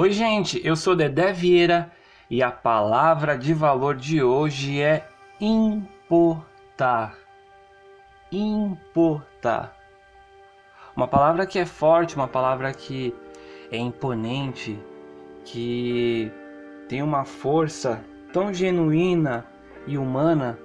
Oi, 0.00 0.12
gente, 0.12 0.64
eu 0.64 0.76
sou 0.76 0.94
Dedé 0.94 1.32
Vieira 1.32 1.90
e 2.30 2.40
a 2.40 2.52
palavra 2.52 3.36
de 3.36 3.52
valor 3.52 3.96
de 3.96 4.22
hoje 4.22 4.80
é 4.80 5.04
importar. 5.40 7.18
Importar. 8.30 9.76
Uma 10.96 11.08
palavra 11.08 11.44
que 11.44 11.58
é 11.58 11.66
forte, 11.66 12.14
uma 12.14 12.28
palavra 12.28 12.72
que 12.72 13.12
é 13.72 13.76
imponente, 13.76 14.78
que 15.44 16.30
tem 16.88 17.02
uma 17.02 17.24
força 17.24 18.00
tão 18.32 18.54
genuína 18.54 19.44
e 19.84 19.98
humana 19.98 20.56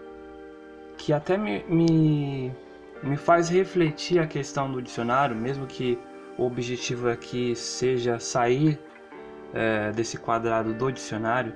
que 0.95 1.11
até 1.11 1.37
me, 1.37 1.63
me, 1.63 2.51
me 3.01 3.17
faz 3.17 3.49
refletir 3.49 4.19
a 4.19 4.27
questão 4.27 4.71
do 4.71 4.79
dicionário, 4.79 5.35
mesmo 5.35 5.65
que 5.65 5.97
o 6.37 6.45
objetivo 6.45 7.09
aqui 7.09 7.55
seja 7.55 8.19
sair 8.19 8.79
é, 9.53 9.91
desse 9.91 10.17
quadrado 10.17 10.73
do 10.73 10.91
dicionário, 10.91 11.53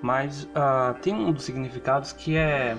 mas 0.00 0.44
uh, 0.44 0.94
tem 1.02 1.14
um 1.14 1.32
dos 1.32 1.44
significados 1.44 2.12
que 2.12 2.36
é 2.36 2.76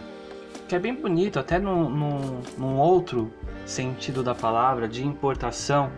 que 0.68 0.76
é 0.76 0.80
bem 0.80 0.94
bonito, 0.94 1.40
até 1.40 1.58
num, 1.58 1.90
num, 1.90 2.42
num 2.56 2.78
outro 2.78 3.34
sentido 3.66 4.24
da 4.24 4.36
palavra, 4.36 4.88
de 4.88 5.06
importação, 5.06 5.92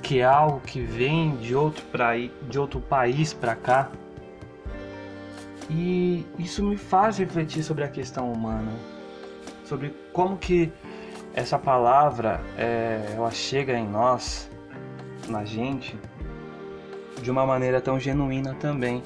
que 0.00 0.20
é 0.20 0.24
algo 0.24 0.60
que 0.60 0.80
vem 0.80 1.36
de 1.36 1.56
outro, 1.56 1.84
pra, 1.86 2.12
de 2.16 2.58
outro 2.58 2.80
país 2.80 3.32
para 3.32 3.56
cá. 3.56 3.90
E 5.68 6.24
isso 6.38 6.62
me 6.62 6.76
faz 6.76 7.18
refletir 7.18 7.64
sobre 7.64 7.82
a 7.82 7.88
questão 7.88 8.32
humana, 8.32 8.70
sobre 9.64 9.92
como 10.12 10.36
que 10.36 10.72
essa 11.34 11.58
palavra 11.58 12.40
é, 12.56 13.14
ela 13.16 13.30
chega 13.32 13.72
em 13.72 13.88
nós, 13.88 14.48
na 15.28 15.44
gente, 15.44 15.98
de 17.22 17.30
uma 17.30 17.46
maneira 17.46 17.80
tão 17.80 17.98
genuína 17.98 18.54
também. 18.54 19.02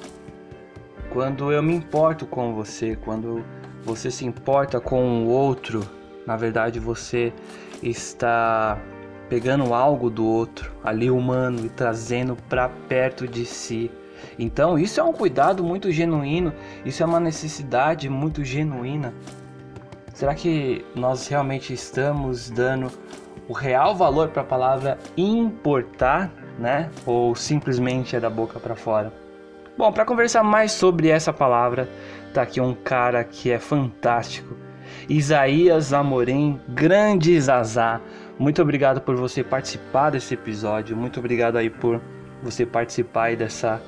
Quando 1.09 1.51
eu 1.51 1.63
me 1.63 1.73
importo 1.73 2.25
com 2.25 2.53
você, 2.53 2.95
quando 2.95 3.43
você 3.83 4.11
se 4.11 4.25
importa 4.25 4.81
com 4.81 5.23
o 5.23 5.29
outro, 5.29 5.87
na 6.25 6.35
verdade 6.35 6.79
você 6.79 7.31
está 7.81 8.77
pegando 9.29 9.73
algo 9.73 10.09
do 10.09 10.25
outro, 10.25 10.71
ali 10.83 11.09
humano, 11.09 11.65
e 11.65 11.69
trazendo 11.69 12.35
para 12.49 12.69
perto 12.69 13.27
de 13.27 13.45
si. 13.45 13.91
Então, 14.39 14.79
isso 14.79 14.99
é 14.99 15.03
um 15.03 15.13
cuidado 15.13 15.63
muito 15.63 15.91
genuíno, 15.91 16.53
isso 16.85 17.03
é 17.03 17.05
uma 17.05 17.19
necessidade 17.19 18.09
muito 18.09 18.43
genuína. 18.43 19.13
Será 20.13 20.33
que 20.33 20.83
nós 20.95 21.27
realmente 21.27 21.73
estamos 21.73 22.49
dando 22.49 22.91
o 23.47 23.53
real 23.53 23.95
valor 23.95 24.29
para 24.29 24.41
a 24.41 24.45
palavra 24.45 24.97
importar? 25.15 26.31
Né? 26.57 26.89
Ou 27.05 27.35
simplesmente 27.35 28.15
é 28.15 28.19
da 28.19 28.29
boca 28.29 28.59
para 28.59 28.75
fora? 28.75 29.11
Bom, 29.77 29.91
para 29.91 30.05
conversar 30.05 30.43
mais 30.43 30.71
sobre 30.71 31.09
essa 31.09 31.31
palavra, 31.31 31.87
tá 32.33 32.41
aqui 32.41 32.59
um 32.59 32.73
cara 32.73 33.23
que 33.23 33.51
é 33.51 33.59
fantástico. 33.59 34.55
Isaías 35.07 35.93
Amorim, 35.93 36.59
grande 36.67 37.39
Zazá. 37.39 38.01
Muito 38.39 38.61
obrigado 38.61 39.01
por 39.01 39.15
você 39.15 39.43
participar 39.43 40.09
desse 40.09 40.33
episódio. 40.33 40.97
Muito 40.97 41.19
obrigado 41.19 41.57
aí 41.57 41.69
por 41.69 42.01
você 42.41 42.65
participar 42.65 43.25
aí 43.25 43.35
dessa 43.35 43.81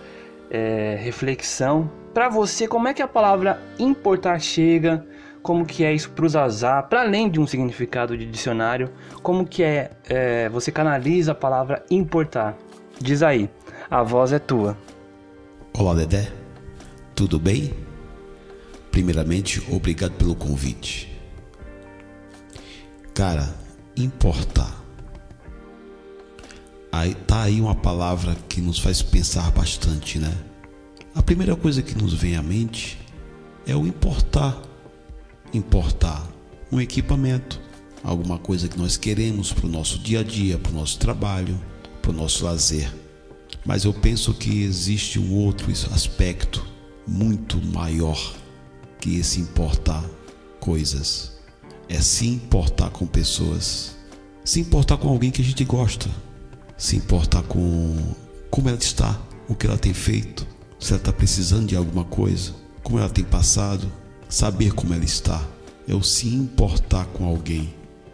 é, 0.49 0.97
reflexão. 0.99 1.89
Para 2.13 2.29
você, 2.29 2.67
como 2.67 2.87
é 2.87 2.93
que 2.93 3.01
a 3.01 3.07
palavra 3.07 3.59
importar 3.77 4.39
chega? 4.39 5.05
Como 5.41 5.65
que 5.65 5.83
é 5.83 5.93
isso 5.93 6.09
para 6.11 6.25
o 6.25 6.29
Zazá? 6.29 6.81
Para 6.83 7.01
além 7.01 7.29
de 7.29 7.39
um 7.39 7.47
significado 7.47 8.17
de 8.17 8.25
dicionário, 8.25 8.91
como 9.23 9.45
que 9.45 9.63
é, 9.63 9.91
é 10.05 10.49
você 10.49 10.71
canaliza 10.71 11.31
a 11.31 11.35
palavra 11.35 11.83
importar? 11.89 12.57
Diz 12.99 13.23
aí, 13.23 13.49
a 13.89 14.03
voz 14.03 14.33
é 14.33 14.39
tua. 14.39 14.77
Olá, 15.73 15.93
Dedé. 15.93 16.29
Tudo 17.15 17.39
bem? 17.39 17.73
Primeiramente, 18.91 19.63
obrigado 19.71 20.13
pelo 20.13 20.35
convite. 20.35 21.09
Cara, 23.13 23.53
importar. 23.95 24.79
Aí 26.91 27.13
tá 27.13 27.43
aí 27.43 27.61
uma 27.61 27.75
palavra 27.75 28.35
que 28.47 28.59
nos 28.59 28.79
faz 28.79 29.01
pensar 29.01 29.51
bastante, 29.51 30.19
né? 30.19 30.33
A 31.15 31.21
primeira 31.21 31.55
coisa 31.55 31.81
que 31.81 31.95
nos 31.95 32.13
vem 32.13 32.35
à 32.35 32.41
mente 32.41 32.99
é 33.65 33.75
o 33.75 33.85
importar. 33.85 34.57
Importar 35.53 36.27
um 36.71 36.79
equipamento, 36.79 37.59
alguma 38.03 38.37
coisa 38.37 38.67
que 38.67 38.77
nós 38.77 38.97
queremos 38.97 39.51
para 39.51 39.65
o 39.65 39.69
nosso 39.69 39.99
dia 39.99 40.19
a 40.19 40.23
dia, 40.23 40.57
para 40.57 40.71
o 40.71 40.75
nosso 40.75 40.99
trabalho, 40.99 41.59
para 42.01 42.11
o 42.11 42.13
nosso 42.13 42.45
lazer. 42.45 42.93
Mas 43.65 43.83
eu 43.83 43.93
penso 43.93 44.33
que 44.33 44.61
existe 44.61 45.19
um 45.19 45.33
outro 45.33 45.71
aspecto 45.91 46.65
muito 47.07 47.57
maior 47.67 48.35
que 48.99 49.17
esse 49.17 49.39
importar 49.39 50.03
coisas. 50.59 51.37
É 51.87 51.99
se 52.01 52.27
importar 52.27 52.91
com 52.91 53.07
pessoas, 53.07 53.95
se 54.45 54.59
importar 54.59 54.97
com 54.97 55.09
alguém 55.09 55.31
que 55.31 55.41
a 55.41 55.45
gente 55.45 55.63
gosta, 55.63 56.07
se 56.77 56.95
importar 56.95 57.41
com 57.43 57.97
como 58.51 58.69
ela 58.69 58.77
está, 58.77 59.19
o 59.47 59.55
que 59.55 59.65
ela 59.65 59.77
tem 59.77 59.93
feito, 59.93 60.45
se 60.79 60.91
ela 60.91 61.01
está 61.01 61.11
precisando 61.11 61.67
de 61.67 61.75
alguma 61.75 62.05
coisa, 62.05 62.53
como 62.83 62.99
ela 62.99 63.09
tem 63.09 63.23
passado, 63.23 63.91
saber 64.29 64.73
como 64.73 64.93
ela 64.93 65.03
está. 65.03 65.43
É 65.87 65.95
o 65.95 66.03
se 66.03 66.27
importar 66.27 67.05
com 67.07 67.25
alguém, 67.25 67.73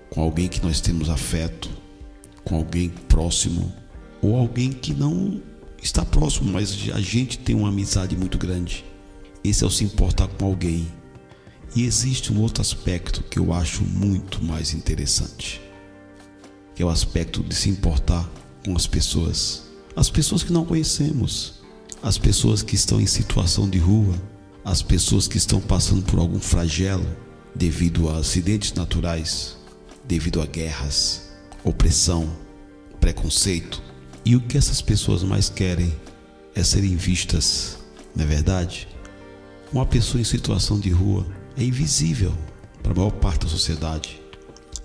com 0.09 0.21
alguém 0.21 0.47
que 0.47 0.63
nós 0.63 0.79
temos 0.79 1.09
afeto, 1.09 1.69
com 2.43 2.55
alguém 2.55 2.89
próximo 2.89 3.71
ou 4.21 4.35
alguém 4.35 4.71
que 4.71 4.93
não 4.93 5.41
está 5.81 6.03
próximo, 6.05 6.51
mas 6.51 6.89
a 6.93 7.01
gente 7.01 7.37
tem 7.37 7.55
uma 7.55 7.69
amizade 7.69 8.15
muito 8.15 8.37
grande. 8.37 8.85
Esse 9.43 9.63
é 9.63 9.67
o 9.67 9.69
se 9.69 9.83
importar 9.83 10.27
com 10.29 10.45
alguém. 10.45 10.87
E 11.75 11.83
existe 11.83 12.31
um 12.31 12.39
outro 12.41 12.61
aspecto 12.61 13.21
que 13.23 13.37
eu 13.37 13.53
acho 13.53 13.83
muito 13.83 14.43
mais 14.43 14.73
interessante, 14.73 15.61
que 16.73 16.81
é 16.81 16.85
o 16.85 16.89
aspecto 16.89 17.43
de 17.43 17.53
se 17.53 17.69
importar 17.69 18.27
com 18.63 18.75
as 18.75 18.87
pessoas, 18.87 19.63
as 19.95 20.09
pessoas 20.09 20.41
que 20.41 20.53
não 20.53 20.65
conhecemos, 20.65 21.55
as 22.01 22.17
pessoas 22.17 22.63
que 22.63 22.75
estão 22.75 23.01
em 23.01 23.05
situação 23.05 23.69
de 23.69 23.77
rua, 23.77 24.15
as 24.65 24.81
pessoas 24.81 25.27
que 25.27 25.37
estão 25.37 25.61
passando 25.61 26.01
por 26.01 26.17
algum 26.17 26.39
flagelo 26.39 27.05
devido 27.53 28.09
a 28.09 28.17
acidentes 28.17 28.73
naturais, 28.73 29.55
devido 30.03 30.41
a 30.41 30.45
guerras, 30.47 31.29
opressão, 31.63 32.27
preconceito, 32.99 33.81
e 34.25 34.35
o 34.35 34.41
que 34.41 34.57
essas 34.57 34.81
pessoas 34.81 35.21
mais 35.21 35.49
querem 35.49 35.95
é 36.55 36.63
serem 36.63 36.95
vistas, 36.95 37.77
não 38.15 38.23
é 38.23 38.27
verdade? 38.27 38.87
Uma 39.71 39.85
pessoa 39.85 40.19
em 40.19 40.23
situação 40.23 40.79
de 40.79 40.89
rua 40.89 41.27
é 41.55 41.63
invisível 41.63 42.33
para 42.81 42.91
a 42.91 42.95
maior 42.95 43.11
parte 43.11 43.43
da 43.43 43.51
sociedade. 43.51 44.19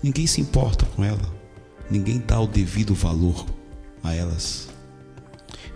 Ninguém 0.03 0.27
se 0.27 0.39
importa 0.39 0.85
com 0.85 1.03
ela, 1.03 1.33
ninguém 1.89 2.19
dá 2.19 2.39
o 2.39 2.45
devido 2.45 2.93
valor 2.93 3.47
a 4.03 4.13
elas. 4.13 4.69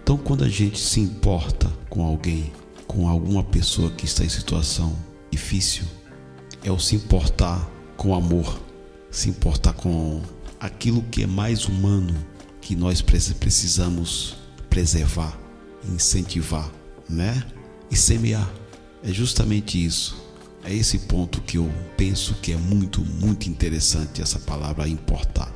Então, 0.03 0.15
quando 0.15 0.43
a 0.43 0.49
gente 0.49 0.79
se 0.79 0.99
importa 0.99 1.73
com 1.89 2.03
alguém, 2.03 2.53
com 2.95 3.09
alguma 3.09 3.43
pessoa 3.43 3.91
que 3.91 4.05
está 4.05 4.23
em 4.23 4.29
situação 4.29 4.97
difícil, 5.29 5.83
é 6.63 6.71
o 6.71 6.79
se 6.79 6.95
importar 6.95 7.69
com 7.97 8.15
amor, 8.15 8.61
se 9.11 9.29
importar 9.29 9.73
com 9.73 10.21
aquilo 10.61 11.03
que 11.03 11.23
é 11.23 11.27
mais 11.27 11.65
humano 11.65 12.15
que 12.61 12.73
nós 12.73 13.01
precisamos 13.01 14.37
preservar, 14.69 15.37
incentivar, 15.83 16.71
né? 17.09 17.45
E 17.91 17.97
semear. 17.97 18.49
É 19.03 19.11
justamente 19.11 19.83
isso. 19.83 20.15
É 20.63 20.73
esse 20.73 20.99
ponto 20.99 21.41
que 21.41 21.57
eu 21.57 21.69
penso 21.97 22.33
que 22.35 22.53
é 22.53 22.57
muito, 22.57 23.01
muito 23.01 23.49
interessante 23.49 24.21
essa 24.21 24.39
palavra 24.39 24.87
importar. 24.87 25.53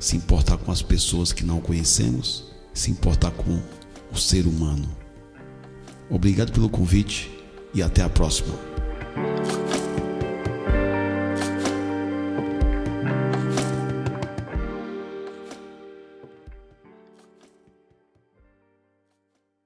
Se 0.00 0.16
importar 0.16 0.56
com 0.56 0.72
as 0.72 0.82
pessoas 0.82 1.30
que 1.30 1.44
não 1.44 1.60
conhecemos, 1.60 2.46
se 2.72 2.90
importar 2.90 3.30
com 3.32 3.62
o 4.10 4.16
ser 4.16 4.46
humano. 4.46 5.03
Obrigado 6.10 6.52
pelo 6.52 6.68
convite 6.68 7.30
e 7.74 7.82
até 7.82 8.02
a 8.02 8.08
próxima. 8.08 8.54